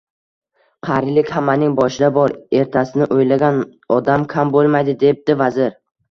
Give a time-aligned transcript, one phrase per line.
[0.85, 2.33] –Qarilik hammaning boshida bor.
[2.61, 3.59] Ertasini o‘ylagan
[3.97, 5.77] odam kam bo‘lmaydi,– debdi vazir.